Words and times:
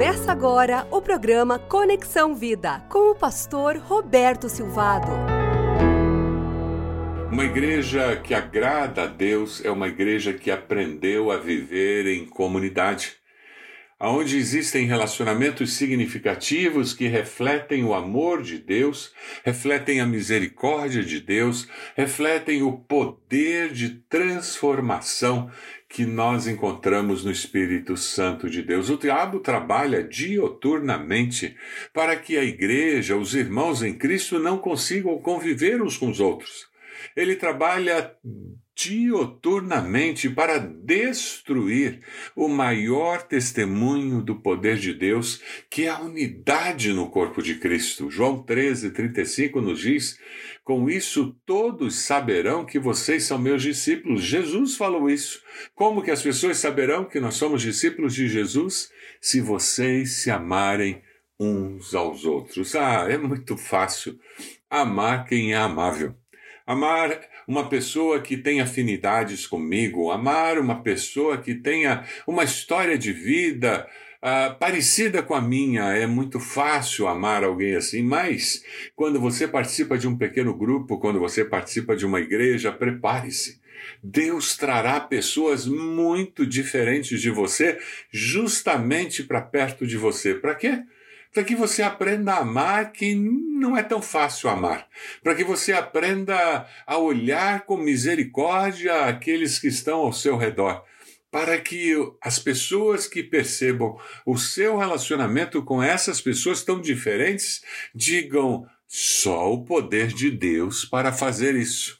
Começa 0.00 0.32
agora 0.32 0.88
o 0.90 1.02
programa 1.02 1.58
Conexão 1.58 2.34
Vida 2.34 2.80
com 2.88 3.10
o 3.10 3.14
pastor 3.14 3.76
Roberto 3.76 4.48
Silvado. 4.48 5.08
Uma 7.30 7.44
igreja 7.44 8.16
que 8.16 8.32
agrada 8.32 9.02
a 9.02 9.06
Deus 9.06 9.62
é 9.62 9.70
uma 9.70 9.88
igreja 9.88 10.32
que 10.32 10.50
aprendeu 10.50 11.30
a 11.30 11.36
viver 11.36 12.06
em 12.06 12.24
comunidade, 12.24 13.16
onde 14.00 14.38
existem 14.38 14.86
relacionamentos 14.86 15.74
significativos 15.74 16.94
que 16.94 17.06
refletem 17.06 17.84
o 17.84 17.92
amor 17.92 18.40
de 18.40 18.56
Deus, 18.56 19.12
refletem 19.44 20.00
a 20.00 20.06
misericórdia 20.06 21.02
de 21.02 21.20
Deus, 21.20 21.68
refletem 21.94 22.62
o 22.62 22.72
poder 22.72 23.70
de 23.70 23.90
transformação 24.08 25.50
que 25.90 26.06
nós 26.06 26.46
encontramos 26.46 27.24
no 27.24 27.32
Espírito 27.32 27.96
Santo 27.96 28.48
de 28.48 28.62
Deus. 28.62 28.88
O 28.88 28.96
diabo 28.96 29.40
trabalha 29.40 30.04
dioturnamente 30.04 31.56
para 31.92 32.16
que 32.16 32.38
a 32.38 32.44
igreja, 32.44 33.16
os 33.16 33.34
irmãos 33.34 33.82
em 33.82 33.92
Cristo, 33.92 34.38
não 34.38 34.56
consigam 34.56 35.18
conviver 35.18 35.82
uns 35.82 35.96
com 35.96 36.08
os 36.08 36.20
outros. 36.20 36.68
Ele 37.16 37.34
trabalha 37.34 38.14
dioturnamente 38.82 40.30
para 40.30 40.58
destruir 40.58 42.00
o 42.34 42.48
maior 42.48 43.22
testemunho 43.22 44.22
do 44.22 44.36
poder 44.36 44.78
de 44.78 44.94
Deus, 44.94 45.42
que 45.68 45.84
é 45.84 45.88
a 45.90 46.00
unidade 46.00 46.92
no 46.92 47.10
corpo 47.10 47.42
de 47.42 47.56
Cristo. 47.56 48.10
João 48.10 48.42
13, 48.42 48.90
35 48.90 49.60
nos 49.60 49.80
diz: 49.80 50.18
Com 50.64 50.88
isso 50.88 51.36
todos 51.44 51.96
saberão 51.96 52.64
que 52.64 52.78
vocês 52.78 53.24
são 53.24 53.38
meus 53.38 53.62
discípulos. 53.62 54.22
Jesus 54.22 54.76
falou 54.76 55.10
isso. 55.10 55.42
Como 55.74 56.02
que 56.02 56.10
as 56.10 56.22
pessoas 56.22 56.56
saberão 56.56 57.04
que 57.04 57.20
nós 57.20 57.34
somos 57.34 57.60
discípulos 57.60 58.14
de 58.14 58.28
Jesus? 58.28 58.90
Se 59.20 59.42
vocês 59.42 60.22
se 60.22 60.30
amarem 60.30 61.02
uns 61.38 61.94
aos 61.94 62.24
outros. 62.24 62.74
Ah, 62.74 63.06
é 63.10 63.18
muito 63.18 63.56
fácil 63.56 64.18
amar 64.70 65.26
quem 65.26 65.52
é 65.52 65.56
amável. 65.56 66.14
Amar 66.70 67.20
uma 67.48 67.68
pessoa 67.68 68.20
que 68.20 68.36
tem 68.36 68.60
afinidades 68.60 69.44
comigo, 69.44 70.12
amar 70.12 70.56
uma 70.56 70.84
pessoa 70.84 71.36
que 71.36 71.52
tenha 71.52 72.04
uma 72.28 72.44
história 72.44 72.96
de 72.96 73.12
vida 73.12 73.88
uh, 74.22 74.56
parecida 74.56 75.20
com 75.20 75.34
a 75.34 75.40
minha. 75.40 75.92
É 75.96 76.06
muito 76.06 76.38
fácil 76.38 77.08
amar 77.08 77.42
alguém 77.42 77.74
assim, 77.74 78.04
mas 78.04 78.64
quando 78.94 79.18
você 79.18 79.48
participa 79.48 79.98
de 79.98 80.06
um 80.06 80.16
pequeno 80.16 80.56
grupo, 80.56 81.00
quando 81.00 81.18
você 81.18 81.44
participa 81.44 81.96
de 81.96 82.06
uma 82.06 82.20
igreja, 82.20 82.70
prepare-se. 82.70 83.60
Deus 84.00 84.56
trará 84.56 85.00
pessoas 85.00 85.66
muito 85.66 86.46
diferentes 86.46 87.20
de 87.20 87.30
você 87.30 87.80
justamente 88.12 89.24
para 89.24 89.40
perto 89.40 89.84
de 89.84 89.96
você. 89.96 90.36
Para 90.36 90.54
quê? 90.54 90.84
Para 91.32 91.44
que 91.44 91.54
você 91.54 91.82
aprenda 91.82 92.34
a 92.34 92.38
amar 92.38 92.92
que 92.92 93.14
não 93.14 93.76
é 93.76 93.82
tão 93.82 94.02
fácil 94.02 94.48
amar, 94.48 94.88
para 95.22 95.34
que 95.34 95.44
você 95.44 95.72
aprenda 95.72 96.66
a 96.86 96.98
olhar 96.98 97.64
com 97.66 97.76
misericórdia 97.76 99.04
aqueles 99.04 99.58
que 99.58 99.68
estão 99.68 100.00
ao 100.00 100.12
seu 100.12 100.36
redor, 100.36 100.84
para 101.30 101.58
que 101.58 101.94
as 102.20 102.38
pessoas 102.38 103.06
que 103.06 103.22
percebam 103.22 103.96
o 104.26 104.36
seu 104.36 104.76
relacionamento 104.76 105.62
com 105.62 105.82
essas 105.82 106.20
pessoas 106.20 106.64
tão 106.64 106.80
diferentes 106.80 107.62
digam 107.94 108.66
só 108.88 109.52
o 109.52 109.64
poder 109.64 110.08
de 110.08 110.30
Deus 110.30 110.84
para 110.84 111.12
fazer 111.12 111.54
isso. 111.54 111.99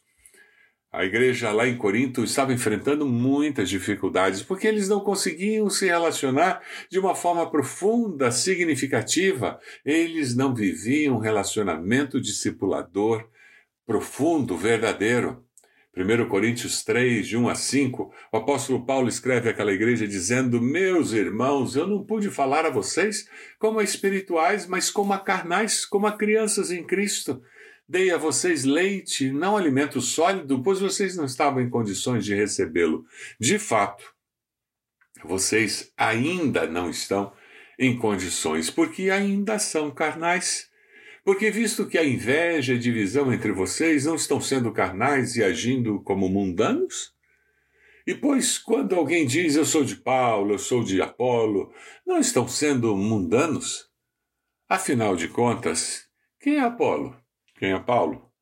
A 0.93 1.05
igreja 1.05 1.53
lá 1.53 1.69
em 1.69 1.77
Corinto 1.77 2.25
estava 2.25 2.53
enfrentando 2.53 3.07
muitas 3.07 3.71
dificuldades 3.71 4.43
porque 4.43 4.67
eles 4.67 4.89
não 4.89 4.99
conseguiam 4.99 5.71
se 5.71 5.87
relacionar 5.87 6.61
de 6.91 6.99
uma 6.99 7.15
forma 7.15 7.49
profunda, 7.49 8.33
significativa. 8.33 9.61
Eles 9.85 10.35
não 10.35 10.53
viviam 10.53 11.15
um 11.15 11.21
relacionamento 11.21 12.21
discipulador 12.21 13.25
profundo, 13.87 14.57
verdadeiro. 14.57 15.45
1 15.97 16.29
Coríntios 16.29 16.83
3, 16.83 17.27
de 17.27 17.37
1 17.37 17.49
a 17.49 17.55
5, 17.55 18.13
o 18.33 18.37
apóstolo 18.37 18.85
Paulo 18.85 19.09
escreve 19.09 19.49
àquela 19.49 19.73
igreja 19.73 20.09
dizendo: 20.09 20.61
Meus 20.61 21.13
irmãos, 21.13 21.77
eu 21.77 21.87
não 21.87 22.05
pude 22.05 22.31
falar 22.31 22.67
a 22.67 22.71
vocês 22.71 23.29
como 23.61 23.79
a 23.79 23.85
espirituais, 23.85 24.67
mas 24.67 24.91
como 24.91 25.13
a 25.13 25.19
carnais, 25.19 25.85
como 25.85 26.09
a 26.09 26.17
crianças 26.17 26.73
em 26.73 26.85
Cristo. 26.85 27.41
Dei 27.91 28.13
a 28.13 28.17
vocês 28.17 28.63
leite, 28.63 29.33
não 29.33 29.57
alimento 29.57 30.01
sólido, 30.01 30.63
pois 30.63 30.79
vocês 30.79 31.17
não 31.17 31.25
estavam 31.25 31.61
em 31.61 31.69
condições 31.69 32.25
de 32.25 32.33
recebê-lo. 32.33 33.05
De 33.37 33.59
fato, 33.59 34.15
vocês 35.25 35.93
ainda 35.97 36.69
não 36.69 36.89
estão 36.89 37.33
em 37.77 37.99
condições, 37.99 38.71
porque 38.71 39.11
ainda 39.11 39.59
são 39.59 39.91
carnais. 39.91 40.71
Porque, 41.25 41.51
visto 41.51 41.85
que 41.85 41.99
a 41.99 42.05
inveja 42.05 42.75
e 42.75 42.79
divisão 42.79 43.33
entre 43.33 43.51
vocês 43.51 44.05
não 44.05 44.15
estão 44.15 44.41
sendo 44.41 44.71
carnais 44.71 45.35
e 45.35 45.43
agindo 45.43 46.01
como 46.05 46.29
mundanos? 46.29 47.13
E 48.07 48.15
pois, 48.15 48.57
quando 48.57 48.95
alguém 48.95 49.27
diz 49.27 49.57
eu 49.57 49.65
sou 49.65 49.83
de 49.83 49.97
Paulo, 49.97 50.55
eu 50.55 50.61
sou 50.61 50.85
de 50.85 51.03
Apolo, 51.03 51.75
não 52.07 52.21
estão 52.21 52.47
sendo 52.47 52.97
mundanos? 52.97 53.91
Afinal 54.69 55.17
de 55.17 55.27
contas, 55.27 56.05
quem 56.39 56.55
é 56.55 56.61
Apolo? 56.61 57.20
Quem 57.61 57.73
é 57.73 57.79
Paulo? 57.79 58.33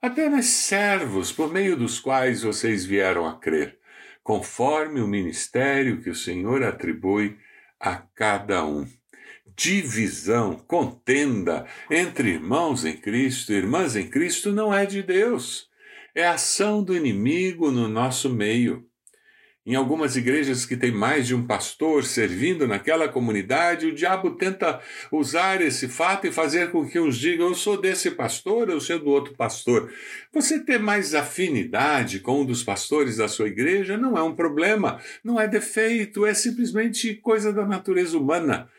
Apenas 0.00 0.46
servos 0.46 1.32
por 1.32 1.52
meio 1.52 1.76
dos 1.76 1.98
quais 1.98 2.44
vocês 2.44 2.84
vieram 2.84 3.26
a 3.26 3.36
crer, 3.36 3.76
conforme 4.22 5.00
o 5.00 5.08
ministério 5.08 6.00
que 6.00 6.08
o 6.08 6.14
Senhor 6.14 6.62
atribui 6.62 7.36
a 7.80 7.96
cada 7.96 8.64
um. 8.64 8.86
Divisão, 9.56 10.54
contenda 10.54 11.66
entre 11.90 12.28
irmãos 12.28 12.84
em 12.84 12.96
Cristo 12.96 13.52
e 13.52 13.56
irmãs 13.56 13.96
em 13.96 14.08
Cristo 14.08 14.52
não 14.52 14.72
é 14.72 14.86
de 14.86 15.02
Deus. 15.02 15.68
É 16.14 16.24
ação 16.24 16.80
do 16.80 16.96
inimigo 16.96 17.72
no 17.72 17.88
nosso 17.88 18.30
meio. 18.30 18.87
Em 19.66 19.74
algumas 19.74 20.16
igrejas 20.16 20.64
que 20.64 20.76
tem 20.76 20.90
mais 20.90 21.26
de 21.26 21.34
um 21.34 21.46
pastor 21.46 22.02
servindo 22.04 22.66
naquela 22.66 23.06
comunidade, 23.06 23.86
o 23.86 23.94
diabo 23.94 24.30
tenta 24.30 24.80
usar 25.12 25.60
esse 25.60 25.88
fato 25.88 26.26
e 26.26 26.32
fazer 26.32 26.70
com 26.70 26.88
que 26.88 26.98
uns 26.98 27.18
digam: 27.18 27.48
eu 27.48 27.54
sou 27.54 27.78
desse 27.78 28.10
pastor, 28.12 28.70
eu 28.70 28.80
sou 28.80 28.98
do 28.98 29.10
outro 29.10 29.34
pastor. 29.34 29.92
Você 30.32 30.58
ter 30.58 30.78
mais 30.78 31.14
afinidade 31.14 32.20
com 32.20 32.40
um 32.40 32.46
dos 32.46 32.62
pastores 32.62 33.18
da 33.18 33.28
sua 33.28 33.48
igreja 33.48 33.98
não 33.98 34.16
é 34.16 34.22
um 34.22 34.34
problema, 34.34 35.00
não 35.22 35.38
é 35.38 35.46
defeito, 35.46 36.24
é 36.24 36.32
simplesmente 36.32 37.14
coisa 37.16 37.52
da 37.52 37.66
natureza 37.66 38.16
humana. 38.16 38.70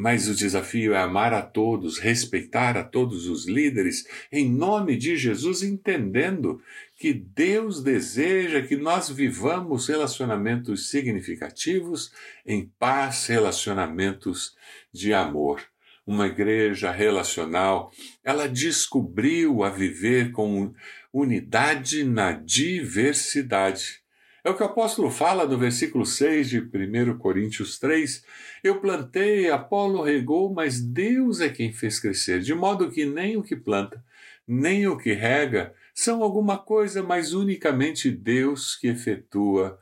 Mas 0.00 0.28
o 0.28 0.34
desafio 0.36 0.94
é 0.94 0.98
amar 0.98 1.34
a 1.34 1.42
todos, 1.42 1.98
respeitar 1.98 2.76
a 2.76 2.84
todos 2.84 3.26
os 3.26 3.48
líderes, 3.48 4.06
em 4.30 4.48
nome 4.48 4.96
de 4.96 5.16
Jesus, 5.16 5.60
entendendo 5.64 6.62
que 6.96 7.12
Deus 7.12 7.82
deseja 7.82 8.62
que 8.62 8.76
nós 8.76 9.10
vivamos 9.10 9.88
relacionamentos 9.88 10.88
significativos, 10.88 12.12
em 12.46 12.70
paz, 12.78 13.26
relacionamentos 13.26 14.54
de 14.92 15.12
amor. 15.12 15.60
Uma 16.06 16.28
igreja 16.28 16.92
relacional, 16.92 17.90
ela 18.22 18.48
descobriu 18.48 19.64
a 19.64 19.68
viver 19.68 20.30
com 20.30 20.72
unidade 21.12 22.04
na 22.04 22.30
diversidade. 22.30 24.00
É 24.44 24.50
o 24.50 24.54
que 24.54 24.62
o 24.62 24.66
apóstolo 24.66 25.10
fala 25.10 25.46
no 25.46 25.58
versículo 25.58 26.06
6 26.06 26.48
de 26.48 26.60
1 26.60 27.18
Coríntios 27.18 27.78
3. 27.78 28.24
Eu 28.62 28.80
plantei, 28.80 29.50
Apolo 29.50 30.02
regou, 30.02 30.52
mas 30.52 30.80
Deus 30.80 31.40
é 31.40 31.48
quem 31.48 31.72
fez 31.72 31.98
crescer, 31.98 32.40
de 32.40 32.54
modo 32.54 32.90
que 32.90 33.04
nem 33.04 33.36
o 33.36 33.42
que 33.42 33.56
planta, 33.56 34.02
nem 34.46 34.86
o 34.86 34.96
que 34.96 35.12
rega 35.12 35.74
são 35.94 36.22
alguma 36.22 36.56
coisa, 36.56 37.02
mas 37.02 37.32
unicamente 37.32 38.10
Deus 38.10 38.76
que 38.76 38.86
efetua 38.86 39.78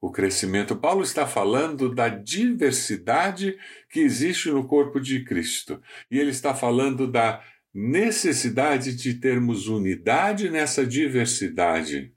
o 0.00 0.12
crescimento. 0.12 0.76
Paulo 0.76 1.02
está 1.02 1.26
falando 1.26 1.92
da 1.92 2.08
diversidade 2.08 3.58
que 3.90 4.00
existe 4.00 4.50
no 4.50 4.66
corpo 4.66 5.00
de 5.00 5.24
Cristo. 5.24 5.82
E 6.08 6.18
ele 6.18 6.30
está 6.30 6.54
falando 6.54 7.10
da 7.10 7.42
necessidade 7.74 8.94
de 8.94 9.14
termos 9.14 9.66
unidade 9.66 10.48
nessa 10.48 10.86
diversidade. 10.86 12.15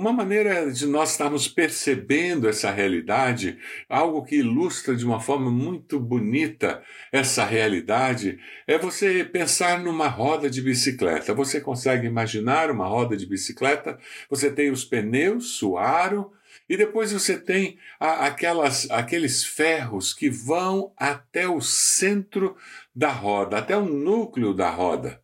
Uma 0.00 0.14
maneira 0.14 0.72
de 0.72 0.86
nós 0.86 1.10
estarmos 1.10 1.46
percebendo 1.46 2.48
essa 2.48 2.70
realidade, 2.70 3.58
algo 3.86 4.24
que 4.24 4.36
ilustra 4.36 4.96
de 4.96 5.04
uma 5.04 5.20
forma 5.20 5.50
muito 5.50 6.00
bonita 6.00 6.82
essa 7.12 7.44
realidade, 7.44 8.38
é 8.66 8.78
você 8.78 9.22
pensar 9.22 9.78
numa 9.78 10.08
roda 10.08 10.48
de 10.48 10.62
bicicleta. 10.62 11.34
Você 11.34 11.60
consegue 11.60 12.06
imaginar 12.06 12.70
uma 12.70 12.86
roda 12.86 13.14
de 13.14 13.26
bicicleta? 13.26 13.98
Você 14.30 14.50
tem 14.50 14.70
os 14.70 14.86
pneus, 14.86 15.62
o 15.62 15.76
aro, 15.76 16.32
e 16.66 16.78
depois 16.78 17.12
você 17.12 17.38
tem 17.38 17.76
aquelas, 18.00 18.90
aqueles 18.90 19.44
ferros 19.44 20.14
que 20.14 20.30
vão 20.30 20.94
até 20.96 21.46
o 21.46 21.60
centro 21.60 22.56
da 22.96 23.12
roda, 23.12 23.58
até 23.58 23.76
o 23.76 23.84
núcleo 23.84 24.54
da 24.54 24.70
roda. 24.70 25.20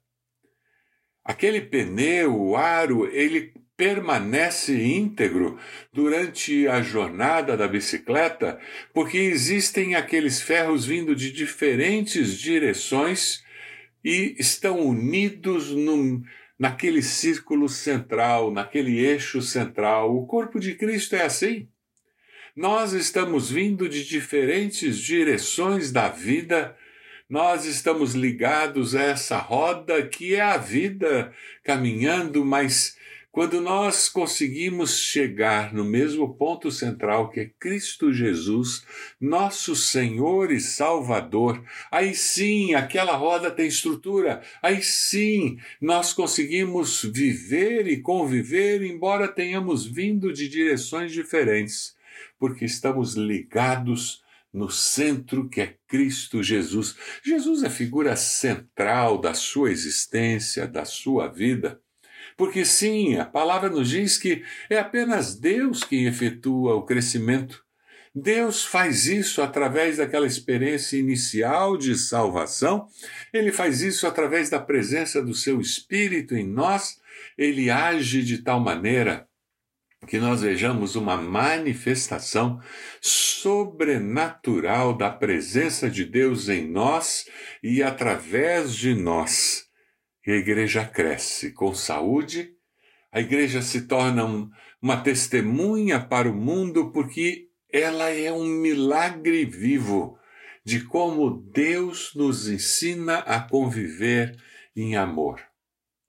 Aquele 1.25 1.63
pneu, 1.63 2.39
o 2.39 2.57
aro, 2.59 3.07
ele 3.07 3.55
permanece 3.77 4.73
íntegro 4.73 5.59
durante 5.93 6.67
a 6.67 6.81
jornada 6.81 7.57
da 7.57 7.69
bicicleta, 7.69 8.59
porque 8.95 9.19
existem 9.19 9.95
aqueles 9.95 10.41
ferros 10.41 10.87
vindo 10.87 11.15
de 11.15 11.31
diferentes 11.31 12.39
direções 12.39 13.45
e 14.03 14.35
estão 14.39 14.81
unidos 14.81 15.71
num, 15.71 16.23
naquele 16.59 17.03
círculo 17.03 17.69
central, 17.69 18.51
naquele 18.51 19.05
eixo 19.05 19.43
central. 19.43 20.17
O 20.17 20.27
corpo 20.27 20.59
de 20.59 20.75
Cristo 20.75 21.15
é 21.15 21.25
assim. 21.25 21.69
Nós 22.55 22.95
estamos 22.95 23.51
vindo 23.51 23.87
de 23.87 24.03
diferentes 24.07 24.99
direções 24.99 25.93
da 25.93 26.09
vida, 26.09 26.75
nós 27.29 27.67
estamos 27.67 28.15
ligados 28.15 28.95
a 28.95 29.03
essa 29.03 29.37
roda 29.37 30.07
que 30.07 30.35
é 30.35 30.41
a 30.41 30.57
vida 30.57 31.35
caminhando, 31.63 32.45
mas 32.45 32.97
quando 33.37 33.61
nós 33.61 34.09
conseguimos 34.09 34.97
chegar 34.99 35.75
no 35.75 35.85
mesmo 35.85 36.35
ponto 36.37 36.71
central 36.71 37.29
que 37.29 37.41
é 37.41 37.51
Cristo 37.61 38.11
Jesus, 38.11 38.83
nosso 39.21 39.77
Senhor 39.77 40.51
e 40.51 40.59
Salvador, 40.59 41.63
aí 41.93 42.15
sim 42.15 42.73
aquela 42.73 43.15
roda 43.15 43.51
tem 43.51 43.67
estrutura, 43.67 44.41
aí 44.63 44.83
sim 44.83 45.59
nós 45.79 46.15
conseguimos 46.15 47.03
viver 47.03 47.87
e 47.87 48.01
conviver, 48.01 48.83
embora 48.83 49.29
tenhamos 49.29 49.85
vindo 49.85 50.33
de 50.33 50.49
direções 50.49 51.13
diferentes 51.13 51.95
porque 52.39 52.65
estamos 52.65 53.17
ligados 53.17 54.23
no 54.51 54.71
centro 54.71 55.47
que 55.47 55.61
é 55.61 55.77
Cristo 55.87 56.43
Jesus. 56.43 56.97
Jesus 57.23 57.63
é 57.63 57.67
a 57.67 57.71
figura 57.71 58.17
central 58.17 59.19
da 59.19 59.35
sua 59.35 59.71
existência, 59.71 60.67
da 60.67 60.87
sua 60.87 61.29
vida. 61.29 61.79
Porque 62.37 62.65
sim, 62.65 63.17
a 63.17 63.25
palavra 63.25 63.71
nos 63.71 63.89
diz 63.89 64.19
que 64.19 64.45
é 64.69 64.79
apenas 64.79 65.35
Deus 65.35 65.83
quem 65.83 66.07
efetua 66.07 66.75
o 66.75 66.83
crescimento. 66.83 67.65
Deus 68.15 68.65
faz 68.65 69.07
isso 69.07 69.43
através 69.43 69.99
daquela 69.99 70.27
experiência 70.27 70.97
inicial 70.97 71.77
de 71.77 71.95
salvação, 71.97 72.89
ele 73.31 73.53
faz 73.53 73.83
isso 73.83 74.07
através 74.07 74.49
da 74.49 74.59
presença 74.59 75.23
do 75.23 75.35
seu 75.35 75.61
Espírito 75.61 76.35
em 76.35 76.47
nós, 76.47 76.99
ele 77.37 77.69
age 77.69 78.23
de 78.23 78.39
tal 78.39 78.59
maneira 78.59 79.29
que 80.07 80.19
nós 80.19 80.41
vejamos 80.41 80.97
uma 80.97 81.17
manifestação 81.17 82.59
sobrenatural 83.03 84.97
da 84.97 85.11
presença 85.11 85.91
de 85.91 86.05
Deus 86.05 86.49
em 86.49 86.67
nós 86.67 87.29
e 87.63 87.83
através 87.83 88.75
de 88.75 88.95
nós. 88.95 89.66
E 90.27 90.33
a 90.33 90.37
igreja 90.37 90.85
cresce 90.85 91.53
com 91.53 91.73
saúde, 91.73 92.53
a 93.13 93.21
igreja 93.21 93.63
se 93.63 93.83
torna 93.87 94.25
um, 94.25 94.51
uma 94.83 94.97
testemunha 95.01 96.01
para 96.01 96.29
o 96.29 96.35
mundo 96.35 96.91
porque 96.91 97.49
ela 97.73 98.11
é 98.11 98.33
um 98.33 98.45
milagre 98.45 99.45
vivo 99.45 100.19
de 100.65 100.85
como 100.85 101.31
Deus 101.31 102.13
nos 102.15 102.49
ensina 102.49 103.19
a 103.19 103.41
conviver 103.41 104.37
em 104.75 104.97
amor. 104.97 105.41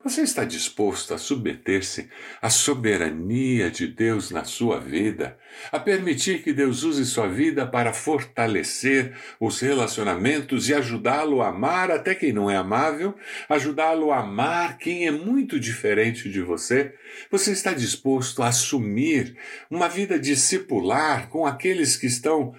Você 0.07 0.21
está 0.21 0.45
disposto 0.45 1.13
a 1.13 1.17
submeter-se 1.17 2.09
à 2.41 2.49
soberania 2.49 3.69
de 3.69 3.87
Deus 3.87 4.31
na 4.31 4.45
sua 4.45 4.79
vida, 4.79 5.37
a 5.69 5.81
permitir 5.81 6.43
que 6.43 6.53
Deus 6.53 6.83
use 6.83 7.05
sua 7.05 7.27
vida 7.27 7.67
para 7.67 7.91
fortalecer 7.91 9.13
os 9.37 9.59
relacionamentos 9.59 10.69
e 10.69 10.73
ajudá-lo 10.73 11.41
a 11.41 11.49
amar 11.49 11.91
até 11.91 12.15
quem 12.15 12.31
não 12.31 12.49
é 12.49 12.55
amável, 12.55 13.15
ajudá-lo 13.49 14.13
a 14.13 14.19
amar 14.19 14.77
quem 14.77 15.07
é 15.07 15.11
muito 15.11 15.59
diferente 15.59 16.31
de 16.31 16.41
você? 16.41 16.93
Você 17.29 17.51
está 17.51 17.73
disposto 17.73 18.41
a 18.41 18.47
assumir 18.47 19.35
uma 19.69 19.89
vida 19.89 20.17
discipular 20.17 21.27
com 21.27 21.45
aqueles 21.45 21.97
que 21.97 22.07
estão 22.07 22.55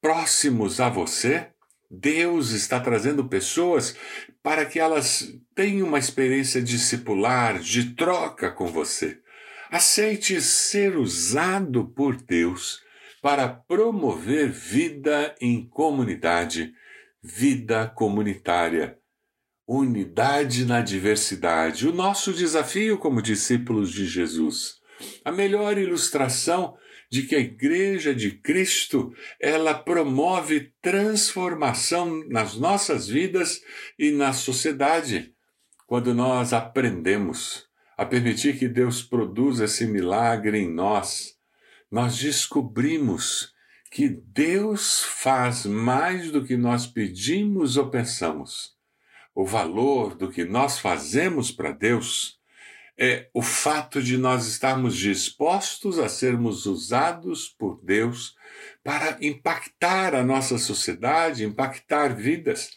próximos 0.00 0.78
a 0.78 0.88
você? 0.88 1.48
Deus 1.90 2.52
está 2.52 2.78
trazendo 2.78 3.28
pessoas 3.28 3.96
para 4.42 4.66
que 4.66 4.78
elas 4.78 5.32
tenham 5.54 5.86
uma 5.86 5.98
experiência 5.98 6.60
discipular, 6.60 7.60
de 7.60 7.94
troca 7.94 8.50
com 8.50 8.66
você. 8.66 9.18
Aceite 9.70 10.40
ser 10.42 10.96
usado 10.96 11.86
por 11.86 12.16
Deus 12.16 12.80
para 13.22 13.48
promover 13.48 14.50
vida 14.50 15.34
em 15.40 15.64
comunidade, 15.64 16.74
vida 17.22 17.86
comunitária, 17.86 18.98
unidade 19.66 20.66
na 20.66 20.80
diversidade. 20.80 21.88
O 21.88 21.92
nosso 21.92 22.32
desafio 22.32 22.98
como 22.98 23.22
discípulos 23.22 23.92
de 23.92 24.06
Jesus. 24.06 24.74
A 25.24 25.30
melhor 25.30 25.78
ilustração 25.78 26.76
de 27.12 27.24
que 27.24 27.36
a 27.36 27.40
Igreja 27.40 28.14
de 28.14 28.30
Cristo 28.30 29.14
ela 29.38 29.74
promove 29.74 30.72
transformação 30.80 32.26
nas 32.30 32.56
nossas 32.56 33.06
vidas 33.06 33.60
e 33.98 34.10
na 34.10 34.32
sociedade. 34.32 35.34
Quando 35.86 36.14
nós 36.14 36.54
aprendemos 36.54 37.66
a 37.98 38.06
permitir 38.06 38.58
que 38.58 38.66
Deus 38.66 39.02
produza 39.02 39.66
esse 39.66 39.84
milagre 39.84 40.60
em 40.60 40.72
nós, 40.72 41.36
nós 41.90 42.16
descobrimos 42.16 43.52
que 43.90 44.08
Deus 44.08 45.02
faz 45.02 45.66
mais 45.66 46.30
do 46.30 46.42
que 46.42 46.56
nós 46.56 46.86
pedimos 46.86 47.76
ou 47.76 47.90
pensamos. 47.90 48.72
O 49.34 49.44
valor 49.44 50.14
do 50.14 50.30
que 50.30 50.46
nós 50.46 50.78
fazemos 50.78 51.52
para 51.52 51.72
Deus 51.72 52.40
é 52.98 53.28
o 53.32 53.42
fato 53.42 54.02
de 54.02 54.16
nós 54.16 54.46
estarmos 54.46 54.96
dispostos 54.96 55.98
a 55.98 56.08
sermos 56.08 56.66
usados 56.66 57.48
por 57.48 57.80
Deus 57.82 58.34
para 58.84 59.16
impactar 59.20 60.14
a 60.14 60.22
nossa 60.22 60.58
sociedade, 60.58 61.44
impactar 61.44 62.14
vidas. 62.14 62.70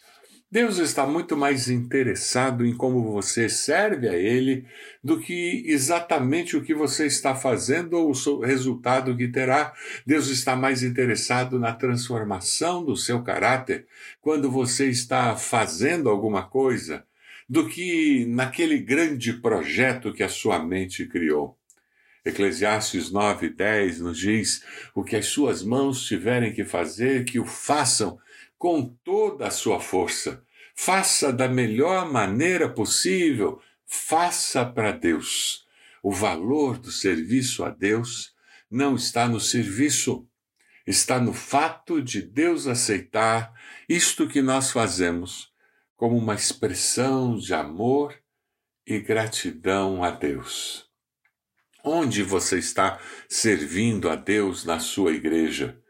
Deus 0.50 0.78
está 0.78 1.04
muito 1.06 1.36
mais 1.36 1.68
interessado 1.68 2.64
em 2.64 2.74
como 2.74 3.12
você 3.12 3.48
serve 3.48 4.08
a 4.08 4.14
Ele 4.16 4.64
do 5.02 5.20
que 5.20 5.64
exatamente 5.66 6.56
o 6.56 6.62
que 6.62 6.72
você 6.72 7.04
está 7.06 7.34
fazendo 7.34 7.94
ou 7.94 8.12
o 8.12 8.40
resultado 8.40 9.16
que 9.16 9.28
terá. 9.28 9.74
Deus 10.06 10.28
está 10.28 10.54
mais 10.54 10.84
interessado 10.84 11.58
na 11.58 11.72
transformação 11.72 12.84
do 12.84 12.96
seu 12.96 13.22
caráter 13.22 13.86
quando 14.20 14.50
você 14.50 14.88
está 14.88 15.36
fazendo 15.36 16.08
alguma 16.08 16.44
coisa 16.48 17.04
do 17.48 17.68
que 17.68 18.26
naquele 18.26 18.78
grande 18.78 19.32
projeto 19.34 20.12
que 20.12 20.22
a 20.22 20.28
sua 20.28 20.58
mente 20.58 21.06
criou. 21.06 21.56
Eclesiastes 22.24 23.12
9, 23.12 23.50
10 23.50 24.00
nos 24.00 24.18
diz: 24.18 24.64
o 24.94 25.04
que 25.04 25.14
as 25.14 25.26
suas 25.26 25.62
mãos 25.62 26.04
tiverem 26.04 26.52
que 26.52 26.64
fazer, 26.64 27.24
que 27.24 27.38
o 27.38 27.46
façam 27.46 28.18
com 28.58 28.84
toda 29.04 29.46
a 29.46 29.50
sua 29.50 29.78
força. 29.78 30.42
Faça 30.74 31.32
da 31.32 31.48
melhor 31.48 32.10
maneira 32.10 32.68
possível, 32.68 33.62
faça 33.86 34.64
para 34.64 34.90
Deus. 34.90 35.64
O 36.02 36.12
valor 36.12 36.78
do 36.78 36.90
serviço 36.90 37.64
a 37.64 37.70
Deus 37.70 38.34
não 38.70 38.96
está 38.96 39.28
no 39.28 39.40
serviço, 39.40 40.26
está 40.86 41.20
no 41.20 41.32
fato 41.32 42.02
de 42.02 42.20
Deus 42.20 42.66
aceitar 42.66 43.52
isto 43.88 44.28
que 44.28 44.42
nós 44.42 44.72
fazemos 44.72 45.54
como 45.96 46.16
uma 46.16 46.34
expressão 46.34 47.36
de 47.36 47.54
amor 47.54 48.14
e 48.86 49.00
gratidão 49.00 50.04
a 50.04 50.10
Deus. 50.10 50.84
Onde 51.82 52.22
você 52.22 52.58
está 52.58 53.00
servindo 53.28 54.10
a 54.10 54.16
Deus 54.16 54.64
na 54.64 54.78
sua 54.78 55.12
igreja? 55.12 55.80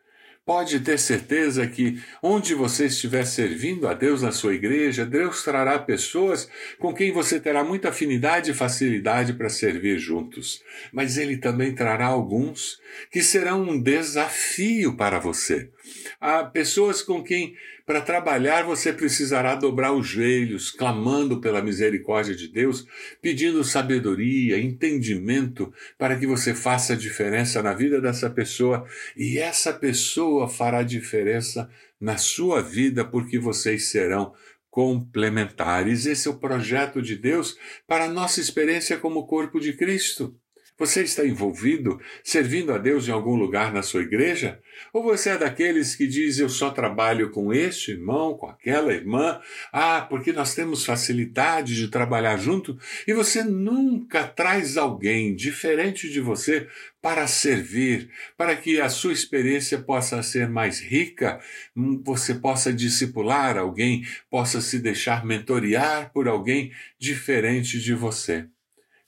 Pode 0.46 0.78
ter 0.78 0.96
certeza 0.96 1.66
que 1.66 2.00
onde 2.22 2.54
você 2.54 2.86
estiver 2.86 3.26
servindo 3.26 3.88
a 3.88 3.94
Deus 3.94 4.22
na 4.22 4.30
sua 4.30 4.54
igreja, 4.54 5.04
Deus 5.04 5.42
trará 5.42 5.76
pessoas 5.76 6.48
com 6.78 6.94
quem 6.94 7.10
você 7.10 7.40
terá 7.40 7.64
muita 7.64 7.88
afinidade 7.88 8.52
e 8.52 8.54
facilidade 8.54 9.32
para 9.32 9.48
servir 9.48 9.98
juntos. 9.98 10.62
Mas 10.92 11.18
Ele 11.18 11.36
também 11.36 11.74
trará 11.74 12.06
alguns 12.06 12.78
que 13.10 13.24
serão 13.24 13.62
um 13.62 13.82
desafio 13.82 14.96
para 14.96 15.18
você. 15.18 15.72
Há 16.20 16.44
pessoas 16.44 17.02
com 17.02 17.22
quem 17.22 17.54
para 17.86 18.00
trabalhar, 18.00 18.64
você 18.64 18.92
precisará 18.92 19.54
dobrar 19.54 19.92
os 19.92 20.06
joelhos, 20.06 20.70
clamando 20.70 21.40
pela 21.40 21.62
misericórdia 21.62 22.34
de 22.34 22.48
Deus, 22.48 22.84
pedindo 23.22 23.62
sabedoria, 23.62 24.58
entendimento, 24.58 25.72
para 25.96 26.16
que 26.18 26.26
você 26.26 26.52
faça 26.52 26.94
a 26.94 26.96
diferença 26.96 27.62
na 27.62 27.72
vida 27.72 28.00
dessa 28.00 28.28
pessoa 28.28 28.84
e 29.16 29.38
essa 29.38 29.72
pessoa 29.72 30.48
fará 30.48 30.82
diferença 30.82 31.70
na 32.00 32.16
sua 32.16 32.60
vida, 32.60 33.04
porque 33.04 33.38
vocês 33.38 33.86
serão 33.88 34.34
complementares. 34.68 36.04
Esse 36.04 36.28
é 36.28 36.30
o 36.30 36.38
projeto 36.38 37.00
de 37.00 37.16
Deus 37.16 37.56
para 37.86 38.04
a 38.04 38.10
nossa 38.10 38.40
experiência 38.40 38.98
como 38.98 39.26
corpo 39.26 39.60
de 39.60 39.72
Cristo. 39.72 40.38
Você 40.78 41.02
está 41.02 41.26
envolvido 41.26 41.98
servindo 42.22 42.70
a 42.70 42.76
Deus 42.76 43.08
em 43.08 43.10
algum 43.10 43.34
lugar 43.34 43.72
na 43.72 43.82
sua 43.82 44.02
igreja? 44.02 44.60
Ou 44.92 45.02
você 45.02 45.30
é 45.30 45.38
daqueles 45.38 45.96
que 45.96 46.06
diz 46.06 46.38
eu 46.38 46.50
só 46.50 46.68
trabalho 46.68 47.30
com 47.30 47.50
este 47.50 47.92
irmão, 47.92 48.36
com 48.36 48.46
aquela 48.46 48.92
irmã? 48.92 49.40
Ah, 49.72 50.02
porque 50.02 50.34
nós 50.34 50.54
temos 50.54 50.84
facilidade 50.84 51.74
de 51.74 51.88
trabalhar 51.88 52.36
junto 52.36 52.78
e 53.08 53.14
você 53.14 53.42
nunca 53.42 54.24
traz 54.24 54.76
alguém 54.76 55.34
diferente 55.34 56.10
de 56.10 56.20
você 56.20 56.68
para 57.00 57.26
servir, 57.26 58.10
para 58.36 58.54
que 58.54 58.78
a 58.78 58.90
sua 58.90 59.14
experiência 59.14 59.78
possa 59.78 60.22
ser 60.22 60.46
mais 60.46 60.78
rica, 60.78 61.40
hum, 61.74 62.02
você 62.04 62.34
possa 62.34 62.70
discipular 62.70 63.56
alguém, 63.56 64.04
possa 64.28 64.60
se 64.60 64.78
deixar 64.78 65.24
mentorear 65.24 66.12
por 66.12 66.28
alguém 66.28 66.70
diferente 66.98 67.80
de 67.80 67.94
você. 67.94 68.46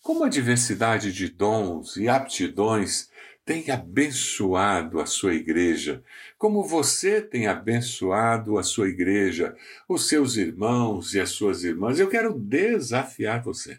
Como 0.09 0.25
a 0.25 0.29
diversidade 0.31 1.13
de 1.13 1.29
dons 1.29 1.99
e 1.99 2.09
aptidões 2.09 3.11
tem 3.45 3.71
abençoado 3.71 5.01
a 5.01 5.05
sua 5.05 5.35
igreja, 5.35 6.03
como 6.39 6.67
você 6.67 7.21
tem 7.21 7.47
abençoado 7.47 8.57
a 8.57 8.63
sua 8.63 8.89
igreja, 8.89 9.55
os 9.87 10.09
seus 10.09 10.39
irmãos 10.39 11.13
e 11.13 11.21
as 11.21 11.29
suas 11.29 11.63
irmãs. 11.63 12.01
Eu 12.01 12.09
quero 12.09 12.33
desafiar 12.33 13.43
você 13.43 13.79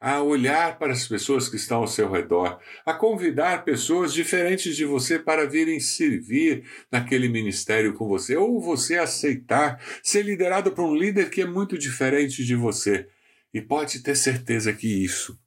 a 0.00 0.22
olhar 0.22 0.78
para 0.78 0.92
as 0.92 1.08
pessoas 1.08 1.48
que 1.48 1.56
estão 1.56 1.78
ao 1.78 1.88
seu 1.88 2.08
redor, 2.08 2.60
a 2.86 2.94
convidar 2.94 3.64
pessoas 3.64 4.14
diferentes 4.14 4.76
de 4.76 4.84
você 4.84 5.18
para 5.18 5.44
virem 5.44 5.80
servir 5.80 6.62
naquele 6.88 7.28
ministério 7.28 7.94
com 7.94 8.06
você, 8.06 8.36
ou 8.36 8.60
você 8.60 8.96
aceitar 8.96 9.82
ser 10.04 10.22
liderado 10.22 10.70
por 10.70 10.84
um 10.84 10.94
líder 10.94 11.30
que 11.30 11.42
é 11.42 11.46
muito 11.46 11.76
diferente 11.76 12.44
de 12.44 12.54
você. 12.54 13.08
E 13.52 13.60
pode 13.60 14.00
ter 14.00 14.16
certeza 14.16 14.72
que 14.72 15.04
isso 15.04 15.38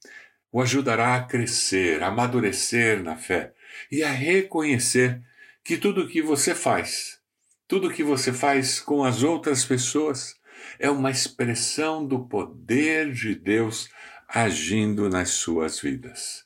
o 0.52 0.62
ajudará 0.62 1.16
a 1.16 1.24
crescer, 1.24 2.02
a 2.02 2.08
amadurecer 2.08 3.04
na 3.04 3.18
fé 3.18 3.54
e 3.92 4.04
a 4.04 4.12
reconhecer 4.12 5.22
que 5.64 5.76
tudo 5.76 6.04
o 6.04 6.08
que 6.08 6.22
você 6.22 6.56
faz, 6.56 7.20
tudo 7.68 7.88
o 7.88 7.92
que 7.92 8.04
você 8.04 8.32
faz 8.32 8.80
com 8.80 9.04
as 9.04 9.22
outras 9.22 9.66
pessoas, 9.66 10.36
é 10.80 10.90
uma 10.90 11.12
expressão 11.12 12.06
do 12.08 12.26
poder 12.26 13.12
de 13.12 13.36
Deus 13.36 13.90
agindo 14.28 15.10
nas 15.10 15.32
suas 15.32 15.80
vidas. 15.80 16.46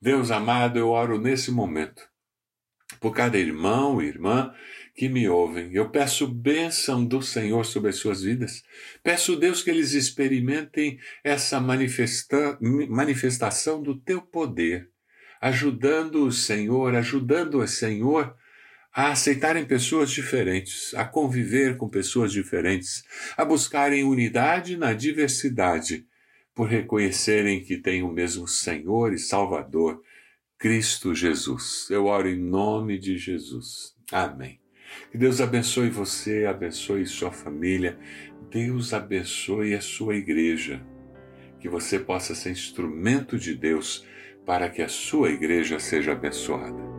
Deus 0.00 0.30
amado, 0.30 0.78
eu 0.78 0.88
oro 0.88 1.20
nesse 1.20 1.50
momento 1.50 2.08
por 2.98 3.14
cada 3.14 3.38
irmão 3.38 4.00
e 4.00 4.06
irmã 4.06 4.54
que 5.00 5.08
me 5.08 5.26
ouvem. 5.26 5.72
Eu 5.72 5.88
peço 5.88 6.28
bênção 6.28 7.02
do 7.02 7.22
Senhor 7.22 7.64
sobre 7.64 7.88
as 7.88 7.96
suas 7.96 8.22
vidas. 8.22 8.62
Peço, 9.02 9.34
Deus, 9.34 9.62
que 9.62 9.70
eles 9.70 9.94
experimentem 9.94 10.98
essa 11.24 11.58
manifesta 11.58 12.58
manifestação 12.60 13.82
do 13.82 13.98
teu 13.98 14.20
poder, 14.20 14.90
ajudando 15.40 16.26
o 16.26 16.30
Senhor, 16.30 16.94
ajudando 16.94 17.60
o 17.60 17.66
Senhor 17.66 18.36
a 18.92 19.12
aceitarem 19.12 19.64
pessoas 19.64 20.10
diferentes, 20.10 20.92
a 20.92 21.06
conviver 21.06 21.78
com 21.78 21.88
pessoas 21.88 22.30
diferentes, 22.30 23.02
a 23.38 23.42
buscarem 23.42 24.04
unidade 24.04 24.76
na 24.76 24.92
diversidade, 24.92 26.04
por 26.54 26.68
reconhecerem 26.68 27.64
que 27.64 27.78
tem 27.78 28.02
o 28.02 28.12
mesmo 28.12 28.46
Senhor 28.46 29.14
e 29.14 29.18
Salvador, 29.18 30.02
Cristo 30.58 31.14
Jesus. 31.14 31.88
Eu 31.88 32.04
oro 32.04 32.28
em 32.28 32.38
nome 32.38 32.98
de 32.98 33.16
Jesus. 33.16 33.94
Amém. 34.12 34.60
Que 35.10 35.18
Deus 35.18 35.40
abençoe 35.40 35.90
você, 35.90 36.46
abençoe 36.46 37.06
sua 37.06 37.30
família, 37.30 37.98
Deus 38.50 38.92
abençoe 38.92 39.74
a 39.74 39.80
sua 39.80 40.16
igreja. 40.16 40.80
Que 41.58 41.68
você 41.68 41.98
possa 41.98 42.34
ser 42.34 42.50
instrumento 42.50 43.38
de 43.38 43.54
Deus 43.54 44.06
para 44.46 44.68
que 44.68 44.82
a 44.82 44.88
sua 44.88 45.30
igreja 45.30 45.78
seja 45.78 46.12
abençoada. 46.12 46.90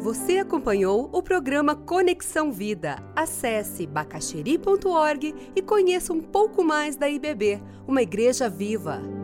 Você 0.00 0.38
acompanhou 0.38 1.10
o 1.12 1.22
programa 1.22 1.76
Conexão 1.76 2.50
Vida. 2.50 2.96
Acesse 3.14 3.86
bacacheri.org 3.86 5.34
e 5.54 5.62
conheça 5.62 6.12
um 6.12 6.20
pouco 6.20 6.64
mais 6.64 6.96
da 6.96 7.08
IBB, 7.08 7.60
uma 7.86 8.02
igreja 8.02 8.48
viva. 8.48 9.19